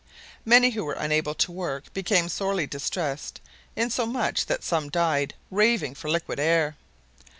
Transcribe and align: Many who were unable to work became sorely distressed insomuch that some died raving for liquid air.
Many 0.45 0.71
who 0.71 0.83
were 0.83 0.95
unable 0.97 1.35
to 1.35 1.51
work 1.51 1.93
became 1.93 2.27
sorely 2.27 2.65
distressed 2.65 3.39
insomuch 3.75 4.47
that 4.47 4.63
some 4.63 4.89
died 4.89 5.35
raving 5.51 5.93
for 5.93 6.09
liquid 6.09 6.39
air. 6.39 6.75